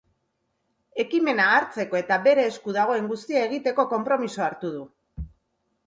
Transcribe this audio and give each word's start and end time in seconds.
Ekimena 1.03 1.45
hartzeko 1.59 2.01
eta 2.01 2.19
bere 2.29 2.47
esku 2.53 2.75
dagoen 2.81 3.13
guztia 3.13 3.47
egiteko 3.51 3.89
konpromisoa 3.97 4.49
hartu 4.51 4.77
du. 4.79 5.25